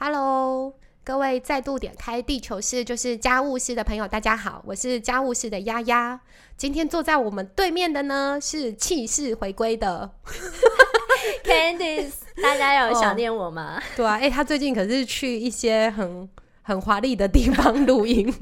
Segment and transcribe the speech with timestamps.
[0.00, 0.72] Hello，
[1.02, 6.20] 各位再度点开地球室就是家务室的朋友，大家好，我是家务室的丫丫。
[6.56, 10.08] 今天坐在我们对面的呢是气势回归的
[11.42, 13.82] Candice， 大家有想念我吗？
[13.96, 16.28] 对啊，哎，他最近可是去一些很
[16.62, 18.32] 很华丽的地方录音，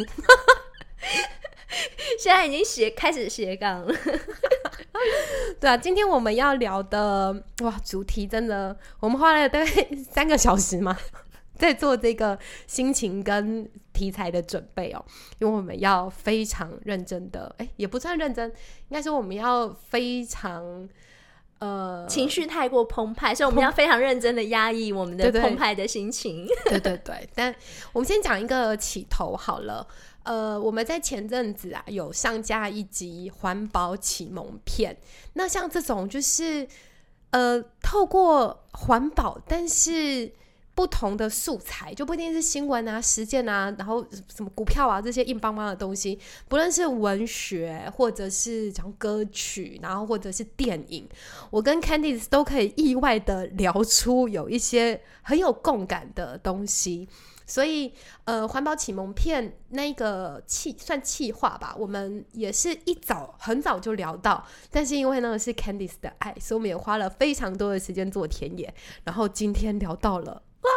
[2.20, 3.94] 现在已经斜开始斜杠了。
[5.58, 9.66] 对啊，今天我们要聊的哇，主题真的，我们花了大概
[10.10, 10.96] 三个小时嘛，
[11.58, 15.04] 在做这个心情跟题材的准备哦，
[15.38, 20.88] 因为我们要非常认真的，哎，也不算认真，应该说我们要非常
[21.58, 26.46] 呃情绪太过澎湃，所以我们要非常认真的压抑我们的澎湃的心情。
[26.68, 27.54] 对对对，但
[27.92, 29.86] 我们先讲一个起头好了。
[30.24, 34.96] 呃，我们在前阵子啊有上架一集环保启蒙片。
[35.34, 36.66] 那像这种就是
[37.30, 40.32] 呃，透过环保，但是
[40.76, 51.08] 不同的素材，就不一定是新闻啊、实践啊，然后什么股票啊这些硬邦邦的东西，不论是文学，或者是讲歌曲，然后或者是电影，
[51.50, 57.08] 我跟 Candice 都可以意外的聊出有一些很有共感的东西。
[57.48, 57.92] 所以，
[58.24, 70.70] 呃，环保启蒙片那个气算气话吧，我们也是一早很早就聊到，但是因为那个是 Candice 的爱，所以我们也花了非常多的时间做田野，然后今天聊到了，哇，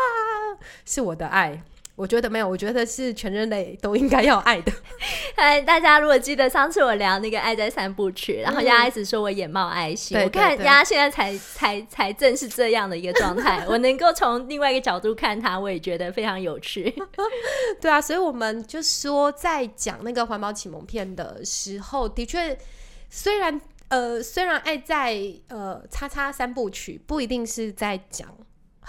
[0.85, 1.63] 是我的爱。
[1.95, 4.71] 我觉得没有，我觉得是全人类都应该要爱的。
[5.35, 13.65] 哎，大家如果记得上次我聊那个《爱在三部曲》，然后丫丫一直说我眼冒爱心，我看丫丫现在才才才正是这样的一个状态。
[13.67, 16.95] 我能够从另外一个角度看他，我也觉得非常有趣。
[17.81, 22.57] 对啊，所以我们就说在讲那个环保启蒙片的时候，的确，
[23.09, 28.29] 虽然呃，虽然《爱在呃叉叉三部曲》不一定是在讲。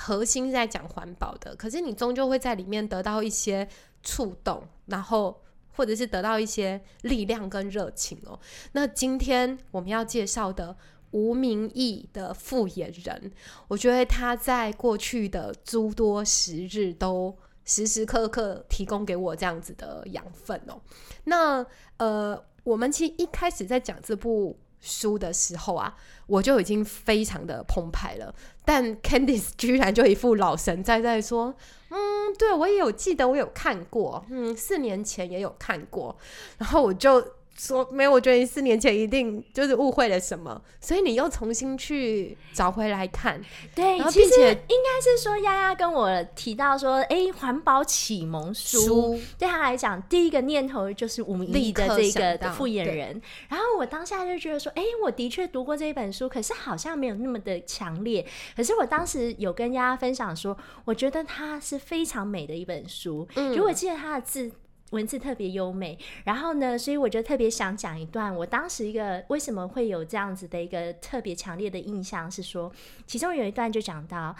[0.03, 3.69] 核心在讲环保的，可是你终究会在里面得到一些
[4.03, 5.43] 触动，然后
[5.77, 8.41] 或者是得到一些力量跟热情哦。
[8.73, 10.75] 那今天我们要介绍的
[11.11, 13.31] 吴明义的复眼人，
[13.69, 17.37] 我觉得他在过去的诸多时日都
[17.67, 20.81] 时时刻刻提供给我这样子的养分哦。
[21.25, 21.67] 那
[21.99, 24.59] 呃，我们其实一开始在讲这部。
[24.81, 25.97] 书的时候啊，
[26.27, 28.35] 我就已经非常的澎湃了。
[28.65, 31.55] 但 Candice 居然就一副老神在在说
[31.91, 36.17] ：“嗯，对我也有记得，我有看过，嗯，四年前也有看过。”
[36.59, 37.40] 然后我就。
[37.61, 43.39] 说没有，我觉得你四年前一定就是误会了什么，所以你又重新去找回来看。
[43.75, 53.21] 对，其实应该是说丫丫跟我提到说，哎，环保启蒙书对他来讲，第一个念头就是吴明义的这个复眼人。
[53.51, 58.27] 然后我当下就觉得说，哎，我的确读过这一本书，可是好像没有那么的强烈。
[58.57, 60.57] 可是我当时有跟丫丫分享说，
[60.87, 63.29] 我觉得它是非常美的一本书。
[63.35, 64.51] 嗯，如果记得他的字。
[64.91, 72.71] 文字特别优美，然后呢，所以我就特别想讲一段，我当时一个为什么会有这样子的一个特别强烈的印象是说，
[73.07, 74.35] 其中有一段就讲到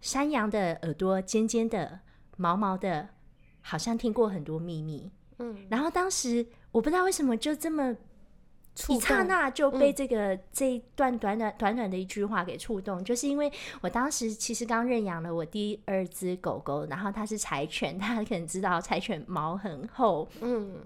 [0.00, 2.00] 山羊的耳朵尖尖的、
[2.36, 3.08] 毛毛的，
[3.60, 5.10] 好像听过很多秘密。
[5.38, 7.96] 嗯，然后当时我不知道为什么就这么。
[8.88, 13.50] 一刹那就被这个这一段短短短短的一句话给触动，就是因为
[13.80, 20.76] 我当时其实刚认养了我第二只狗狗，然后它是柴犬， 大家可能知道柴犬毛很厚，嗯，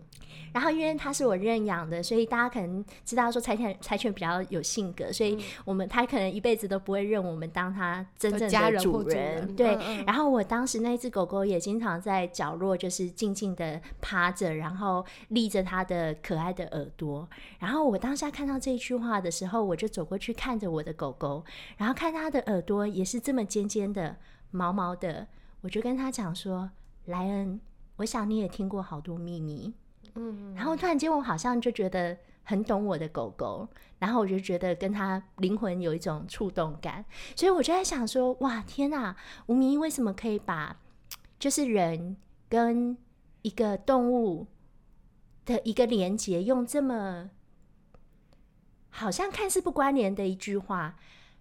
[0.55, 9.77] 然后因为它是我认养的，所以大家可能知道说柴犬柴犬比较有性格，所以我们它可能一辈子都不会认我们当它真正的主人，对。
[10.07, 17.29] 然后我当时那只狗狗也经常在角落就是静静的趴着，然后立着它的可爱的耳朵，
[17.59, 17.82] 然后。
[17.85, 21.45] 我当下看到这一句话的时候，我就走过去看着我的狗狗，
[21.77, 24.17] 然后看它的耳朵也是这么尖尖的、
[24.51, 25.27] 毛毛的，
[25.61, 26.71] 我就跟他讲说
[27.07, 27.61] ：“莱恩，
[27.97, 29.73] 我想你也听过好多秘密。”
[30.15, 33.67] 嗯，然后突然间我好像就觉得很懂我的狗狗，
[33.99, 37.05] 然后我就觉得跟他灵魂有一种触动感，
[37.35, 39.17] 所以我就在想说：“哇，天哪！
[39.47, 40.79] 吴明为什么可以把
[41.39, 42.17] 就是人
[42.49, 42.97] 跟
[43.41, 44.47] 一个动物
[45.47, 47.31] 的一个连接用这么……”
[48.93, 50.95] 好像看似不关联的一句话，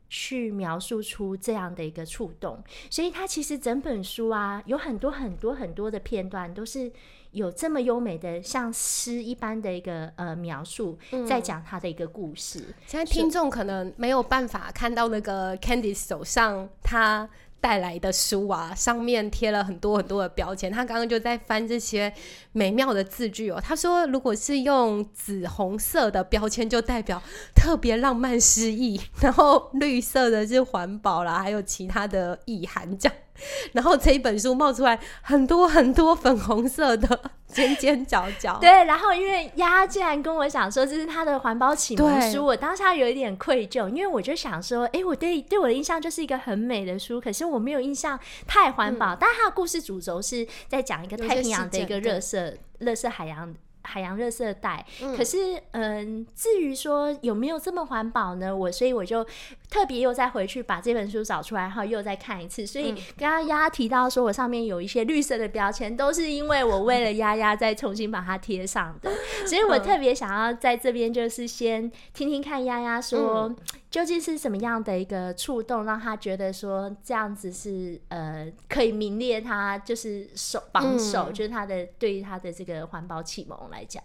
[0.09, 6.91] 去描述出这样的一个触动，所以它其实整本书啊，有很多很多很多的片段，都是
[7.31, 12.73] 有这么优美的，像诗一般的一个呃描述，在讲他的一个故事。
[12.87, 17.29] 现在听众可能没有办法看到那个 Candice 手上他。
[17.61, 20.71] 带来的书啊，上面贴了很多很多的标签。
[20.71, 22.11] 他刚刚就在翻这些
[22.51, 23.61] 美妙的字句哦。
[23.63, 27.21] 他说，如果是用紫红色的标签，就代表
[27.55, 33.15] 特别浪漫诗意； 然后绿色的是环保啦，还有其他的意涵这样。
[33.73, 38.57] 然后这一本书冒出来很多很多粉红色的尖尖角角。
[38.59, 49.15] 对，然后因为丫丫竟然跟我讲说这是他的环保启蒙书，我当下有一点愧疚，因为我就想说，哎，我对对我的印象就是一个很美的书，可是我没有印象太环保。
[49.15, 53.53] 但它的故事主轴是在讲一个太平洋的一个热色热色海洋。
[53.83, 54.85] 海洋热色带，
[55.17, 58.55] 可是，嗯，至于说有没有这么环保呢？
[58.55, 59.25] 我所以我就
[59.71, 62.67] 特别又再回去把这本书找出来，然后又再看一次。
[62.67, 69.09] 所以刚刚丫丫提到说我上面有一些绿色的标签，都是因为我为了丫丫再重新把它贴上的。
[69.47, 73.55] 所以我特别想要在这边就是先听听看丫丫说。
[73.89, 84.01] 究竟是什么样的一个触动，让他觉得说这样子是呃可以名列他就是手榜首，就是他的对于他的这个环保启蒙来讲，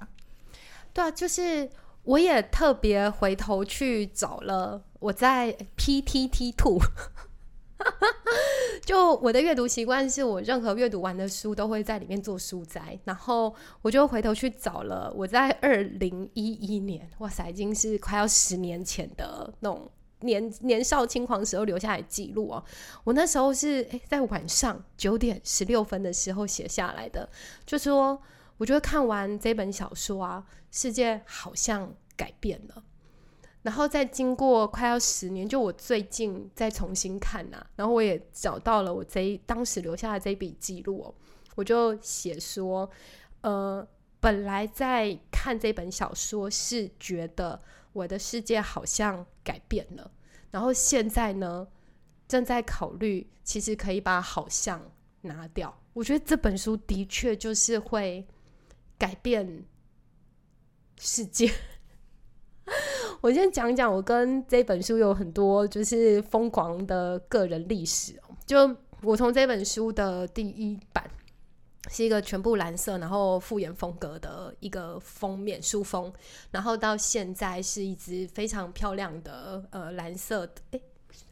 [0.93, 1.71] 对啊，就是
[2.03, 6.81] 我也特别回头去找了我在 PTT Two，
[8.85, 19.89] 就我的阅读习惯是我任何阅读完的书都会在里面做书摘，然后我就回头去找了我在二零一一年，哇塞，已经是快要十年前的那种
[20.23, 22.65] 年年少轻狂时候留下来记录哦。
[23.05, 27.29] 我那时候是诶在晚上九点十六分的时候写下来的，
[27.65, 28.21] 就说
[28.57, 32.83] 我觉得看完这本小说啊，世界好像改变了。
[33.67, 41.15] 然后再经过快要十年，就我最近再重新看呐，然后我也找到了我这当时留下的这笔记录哦，
[41.57, 42.89] 我就写说，
[43.41, 43.85] 呃，
[44.21, 47.61] 本来在看这本小说是觉得
[47.93, 50.13] 我的世界好像改变了，
[50.53, 51.67] 然后现在呢
[52.29, 54.81] 正在考虑，其实可以把好像
[55.23, 55.77] 拿掉。
[55.93, 58.25] 我觉得这本书的确就是会
[58.97, 59.65] 改变
[61.01, 61.53] 世界。
[63.27, 68.37] 我先讲讲我跟这本书有很多就是疯狂的个人历史哦。
[68.47, 71.05] 就我从这本书的第一版
[71.91, 76.13] 是一个全部蓝色，然后复原风格的一个封面书封，
[76.53, 80.83] 然后到现在是一只非常漂亮的呃蓝色的诶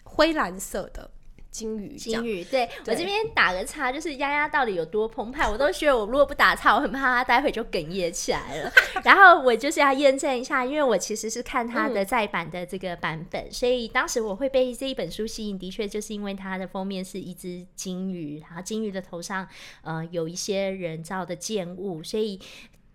[0.02, 1.08] 灰蓝色的。
[1.54, 8.72] 金鱼，金鱼，对我这边打个叉，就是丫丫到底有多澎湃，我都觉得我如果不打叉，我很怕他待会就哽咽起来了。
[9.04, 19.46] 然后我就是要验证一下，因为我其实是看他的再版的这个版本，所以当时我会被这一本书吸引，的确就是因为它的封面是一只金鱼，然后金鱼的头上
[19.82, 22.40] 呃有一些人造的建物，所以。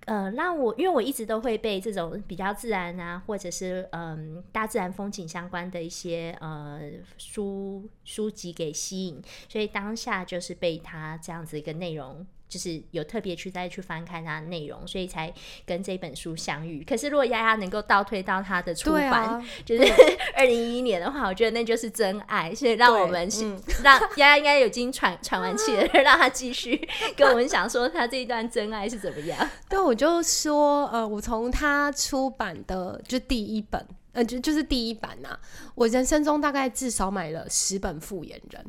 [0.10, 6.82] 呃，让我因为我一直都会被这种比较自然啊，或者是嗯大自然风景相关的一些呃
[7.20, 12.26] 书书籍给吸引，所以当下就是被它这样子一个内容。
[12.50, 15.32] 就是有特别去再去翻看它的内容，所以才
[15.66, 16.84] 跟这本书相遇。
[16.84, 19.84] 可是如果丫丫能够倒推到它的出版，就是
[20.36, 22.54] 二零一一年的话，我觉得那就是真爱。
[22.54, 23.30] 所以让我们
[23.84, 29.50] 让丫丫应该已经喘喘完气了，让他继续跟我们讲说他这一段真爱是怎么样。
[29.70, 35.38] 对，我就说呃，我从他出版的就第一本，呃，就就是第一版呐，
[35.76, 38.64] 我人生中大概至少买了十本《复眼人》。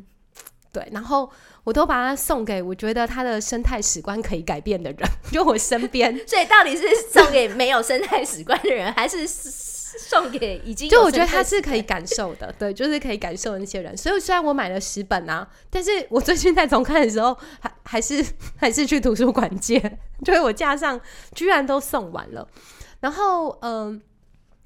[0.73, 1.29] 对，然后
[1.65, 5.01] 我都把它送给我觉得他的生态史观可以改变的人，
[5.33, 6.17] 就我身边。
[6.27, 10.89] 所以到底是送给没有生态史观的人，还是送给已经？
[10.89, 13.97] 就我觉得他是可以感受的，对，就是可以感受的那些人。
[13.97, 18.25] 所以虽然我买了十本啊，但是我最近在重看的时候，还还是
[18.57, 19.81] 还是去图书馆借，
[20.25, 21.01] 就是我架上
[21.35, 22.49] 居然都送完了。
[23.01, 24.01] 然后嗯，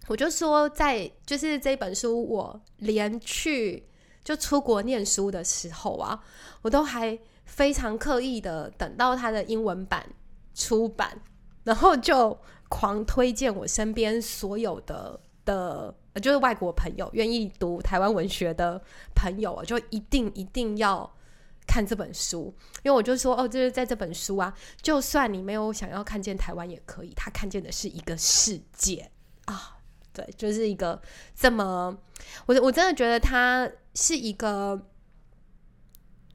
[0.09, 3.85] 我就说在就是这本书，我连去。
[4.25, 6.19] 就出国念书的时候啊，
[6.63, 10.09] 我都还非常刻意的等到他的英文版
[10.55, 11.21] 出版，
[11.65, 12.37] 然后就
[12.71, 18.83] 狂推荐我身边所有的的，就是外国朋友愿意读台湾文学的
[19.15, 21.15] 朋友啊，就一定一定要
[21.67, 22.53] 看这本书，
[22.83, 29.11] 因为我就说哦，就是在这本书啊，就算你没有想要看见台湾也可以，他看见的是一个世界
[29.45, 29.77] 啊，
[30.15, 31.01] 对，就是一个
[31.37, 31.95] 这么，
[32.47, 33.71] 我我真的觉得他。
[33.95, 34.89] 是一个，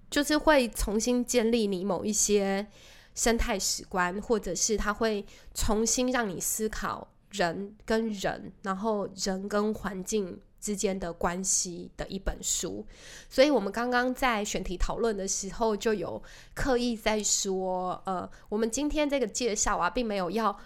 [0.10, 2.68] 就是会重新建立你某一些
[3.13, 12.86] 生态史观，或者是他会重新让你思考人跟人，然后人跟环境之间的关系的一本书。
[13.30, 16.22] 所以，我们刚刚在选题讨论的时候，就有
[16.54, 20.58] 刻意在说，呃，我们今天这个介绍啊，并没有要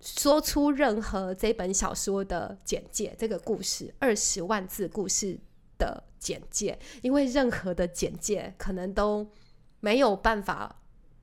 [0.00, 5.38] 说出任何这本小说的简介，这个故事二十万字故事。
[5.78, 9.28] 的简介，因为任何的简介可能都
[9.80, 10.74] 没有办法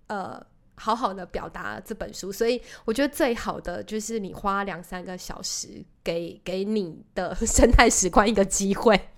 [0.08, 0.42] 呃
[0.76, 9.10] 好好的表达这本书，所以我觉得最好的就是你花两三个小时给给你的生态史观一个机会。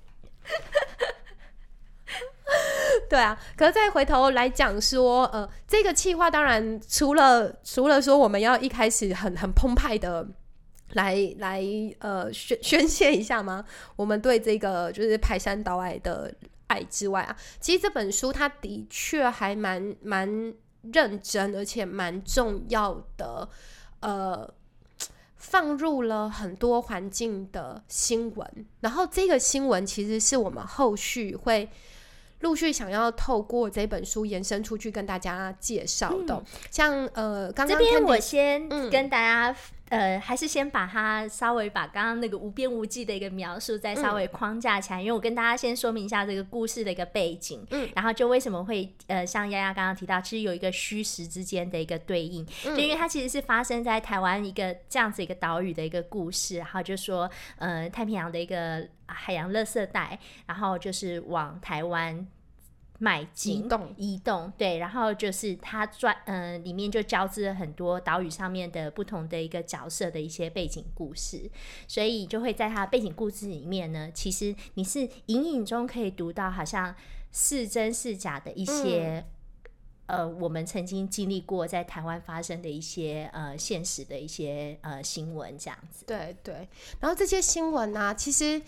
[3.10, 10.28] 对啊，可是再回头来讲说，呃，这个计划当然除了除了说我们要一开始很很澎湃的
[10.94, 11.64] 来来
[12.00, 13.64] 呃宣宣泄一下吗？
[13.96, 16.34] 我们对这个就是排山倒海的
[16.68, 20.54] 爱之外啊，其实这本书它的确还蛮蛮
[20.92, 23.50] 认真，而且蛮重要的，
[24.00, 24.54] 呃。
[25.46, 31.70] 放入了很多环境的新闻，然后这个新闻其实是我们后续会
[32.40, 36.42] 陆续想要透过这本书延伸出去跟大家介绍的。
[36.72, 39.54] 像呃，刚刚这边我先跟大家。
[39.94, 62.28] 呃，还是先把它稍微把刚刚那个无边无际的一个描述再稍微框架起来，因为我跟大家先说明一下这个故事的一个背景，嗯，然后就为什么会呃，像丫丫刚刚提到，其实有一个虚实之间的一个对应，就因为它其实是发生在台湾一个这样子一个岛屿的一个故事，然后就说呃，太平洋的一个海洋垃圾带，然后就是往台湾。
[63.03, 71.51] 迈进、移动、移动，对，然后就是它转，嗯，里面就交织了很多岛屿上面的不同的一个角色的一些背景故事，
[71.86, 76.95] 所以就会在它背景故事里面呢，其实你是隐隐中可以读到好像
[77.33, 79.25] 是真是假的一些，
[80.05, 86.05] 呃，我们曾经经历过在台湾发生的一些呃现实的一些呃新闻这样子。
[86.05, 86.69] 对对，
[87.01, 88.62] 然后这些新闻呢，其实。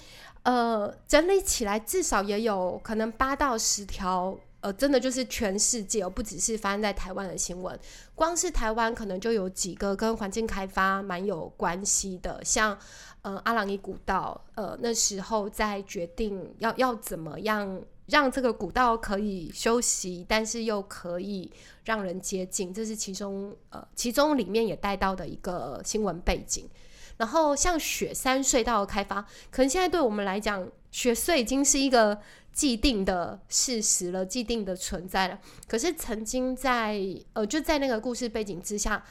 [0.46, 7.78] 呃，整理起来至少也有可能八到十条，呃，真的就是全世界而，不只是发生在台湾的新闻。
[8.14, 12.78] 光是台湾可能就有几个跟环境开发蛮有关系的，像
[13.24, 21.52] 呃阿朗伊古道，呃那时候在决定要要怎么样让这个古道可以休息，但是又可以
[21.86, 26.70] 让人接近，这是其中呃其中里面也带到的一个新闻背景。
[27.18, 32.20] 然后像雪山隧道的开发，可能现在对我们来讲，雪隧已经是一个
[32.52, 35.40] 既定的事实了，既定的存在了。
[35.68, 37.00] 可是曾经在
[37.34, 39.02] 呃，就在那个故事背景之下，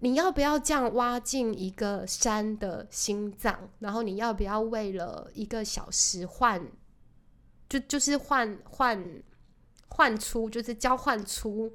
[0.00, 3.70] 你要不要这样挖进一个山的心脏？
[3.78, 6.62] 然后你要不要为了一个小时换，
[7.68, 9.22] 就就是换换
[9.88, 11.72] 换出，就是交换出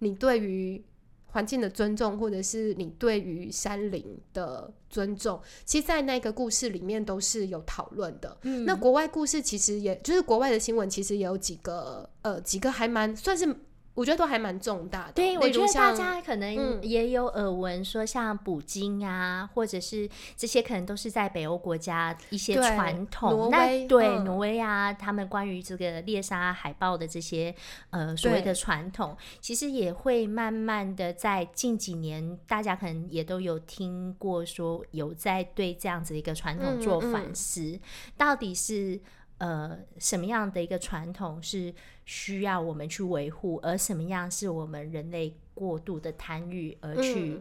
[0.00, 0.84] 你对于。
[1.34, 8.38] 环境的尊重，或者是你对于山林的尊重，其实，在那个故事里面都是有讨论的。
[8.64, 13.52] 那国外故事其实也就是国外的新闻，其实也有几个，呃，几个还蛮算是。
[13.94, 15.12] 我觉得都还蛮重大的。
[15.12, 23.48] 对，我觉得大家可能也有耳闻，说像捕鲸啊，或者是这些，可能都是在北欧国家一些传统。
[23.50, 27.54] 那对挪威啊，他们关于这个猎杀海豹的这些
[27.90, 37.78] 呃所谓的传统，其实也会慢慢的在近几年，大家可能也都有听过说，有在对这样子一个传统做反思，
[38.16, 39.00] 到底是。
[39.44, 41.74] 呃，什么样的一个传统是
[42.06, 47.38] 需要我们去维护，而什么样是我们人类过度的贪欲而去？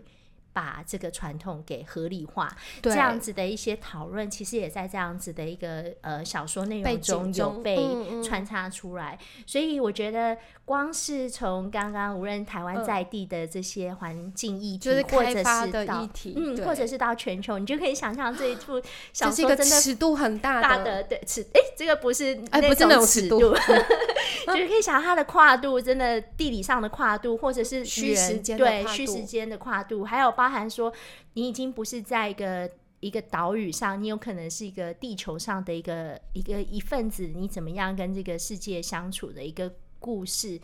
[0.54, 7.78] 把这个传统给合理化，这样子的一些讨论，其实也在这样子的一个呃小说内容中有被
[8.24, 9.18] 穿插出来。
[9.46, 18.82] 所以我觉得，光是从刚刚无论台湾在地的这些环境议题，或者是到议题，嗯，或者是到全球，你就可以想象这一部
[19.12, 23.40] 小说真的尺度很大的，对尺，哎，这个不是哎，不是那种尺度，
[24.48, 30.92] 就是可以想它的跨度，真的地理上的跨度，或者是虚时间对虚时间的跨度，还有包包含说，
[31.36, 32.70] 你已经不是在一个
[33.00, 40.60] 一个岛屿上，你有可能是一个地球上的一个一个一份子，你怎么样跟这个世界相处的一个故事，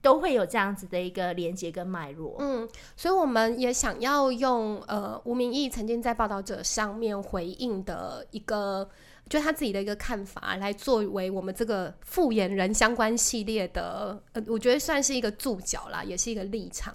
[0.00, 2.36] 都会有这样子的一个连接跟脉络。
[2.38, 8.88] 嗯，所以我们也想要用呃吴明义曾经在报道者上面回应的一个。
[9.28, 16.94] 就他自己的一个看法来作为我们这个复眼人相关系列的，呃，我觉得算是一个注脚啦，也是一个立场。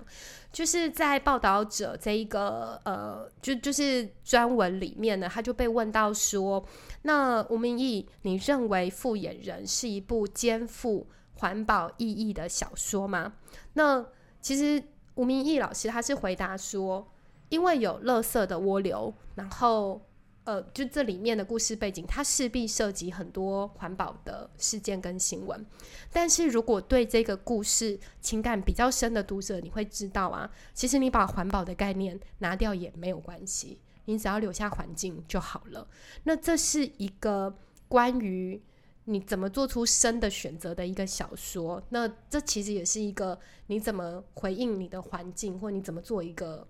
[0.51, 6.65] 就是在报道者这一个呃，就就是专文里面呢，他就被问到说
[7.03, 11.05] ：“那吴明义，你认为复眼人是一部肩负
[11.44, 13.34] 环保意义的小说吗？”
[13.76, 14.04] 那
[14.42, 14.82] 其实
[15.16, 17.14] 吴明义老师他是回答说
[17.50, 20.02] ：“因为有垃圾的涡流，然后。”
[20.46, 25.66] 呃，就这里面的故事背景，它势必涉及很多环保的事件跟新闻。
[26.12, 35.88] 但是如果对这个故事情感比较深的读者，你会知道啊，其实你把环保的概念拿掉也没有关系，你只要留下环境就好了。
[36.24, 37.58] 那这是一个
[37.88, 38.62] 关于
[39.05, 41.81] 你怎么做出生的选择的一个小说。
[41.89, 46.67] 那这其实也是一个你怎么回应你的环境，或你怎么做一个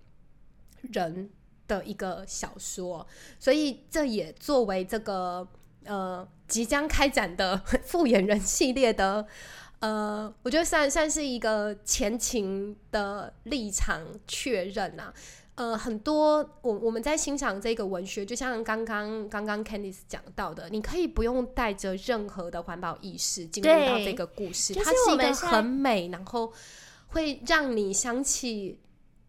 [0.81, 1.29] 人。
[1.65, 3.07] 的一个小说，
[3.39, 5.47] 所以这也作为这个
[5.85, 9.25] 呃即将开展的 复眼人系列的。
[9.79, 15.13] 呃，我觉得算算是一个前情的立场确认啊。
[15.55, 26.51] 呃，很多我我们在欣赏这个文学，就像刚刚刚刚 Candice 讲到的，你可以不用带着任何的环保意识进入到这个故事，它是一个很美，然后
[27.09, 28.79] 会让你想起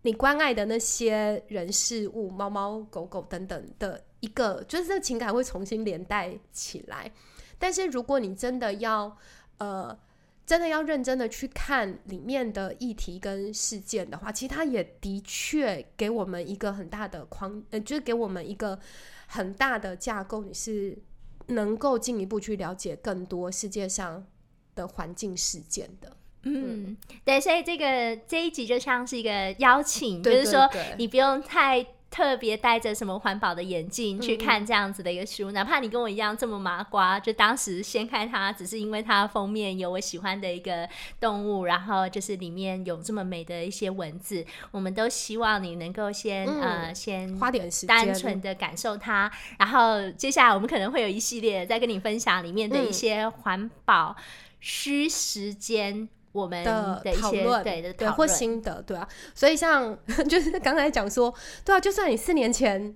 [0.01, 7.13] 你关爱的那些人事物、猫猫狗狗等等的一个，就是这个情感会重新连带起来。
[7.59, 9.15] 但是如果你真的要
[9.59, 9.99] 呃。
[10.47, 18.79] 真的要认真的去看里面的议题跟事件的话，其实它也的确给我们一个很大的框，呃，就是给我们一个
[19.27, 20.99] 很大的架构，你是
[21.47, 24.27] 能够进一步去了解更多世界上
[24.75, 26.17] 的环境事件的。
[26.43, 31.87] 嗯，对，所以这个这一集就像是一个邀请，就是说你不用太。
[32.15, 49.29] 特别戴着什么环保的眼镜去看这样子的一个书，哪怕你跟我一样这么麻瓜，就当时掀开它，只是因为它封面有我喜欢的一个动物，然后就是里面有这么美的一些文字，我们都希望你能够先呃先花点时间，单纯的感受它，
[49.59, 54.15] 然后接下来我们可能会有一系列再跟你分享里面的一些环保
[54.61, 56.09] 需时间。
[56.35, 59.97] 我们的讨论，对的，对或心得，对啊，所以像
[60.29, 61.33] 就是刚才讲说，
[61.65, 62.93] 对啊，就算你四年前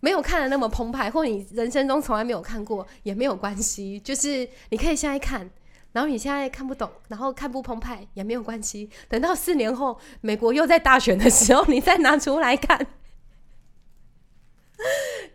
[0.00, 5.48] 没有看的那么澎湃，或你人生中从来没有看过，也没有关系，就是你可以现在看，
[5.92, 12.84] 然后你现在看不懂，然后看不澎湃也没有关系，等到四年后美国又在大选的时候，你再拿出来看。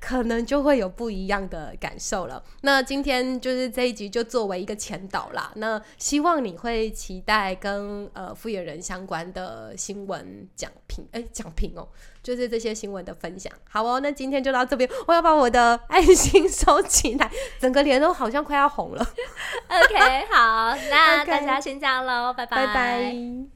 [0.06, 2.44] 可能就会有不一样的感受了。
[2.62, 5.52] 那今天就是这一集就作为一个前导啦。
[5.56, 11.88] 那希望你会期待跟呃复眼人相关的新闻讲评，哎，讲评哦，
[12.22, 13.52] 就是这些新闻的分享。
[13.68, 19.02] 好哦，那今天就到这边，我要把我的爱心收起来，整个脸都好像快要红了。
[19.68, 23.55] OK，好，那 大家先这样喽，拜拜拜拜。